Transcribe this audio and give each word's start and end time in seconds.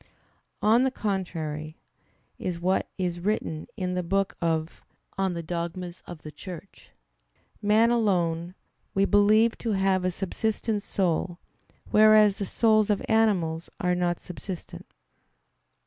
On 0.63 0.81
the 0.83 0.89
contrary, 0.89 1.77
Is 2.39 2.59
what 2.59 2.89
is 2.97 3.19
written 3.19 3.67
in 3.77 3.93
the 3.93 4.01
book 4.01 4.35
De 4.41 4.47
Eccl. 5.17 5.41
Dogm. 5.43 5.81
xvi, 5.81 6.39
xvii: 6.39 6.89
"Man 7.61 7.91
alone 7.91 8.55
we 8.95 9.05
believe 9.05 9.55
to 9.59 9.73
have 9.73 10.03
a 10.03 10.09
subsistent 10.09 10.81
soul: 10.81 11.37
whereas 11.91 12.39
the 12.39 12.47
souls 12.47 12.89
of 12.89 13.05
animals 13.07 13.69
are 13.79 13.93
not 13.93 14.19
subsistent." 14.19 14.87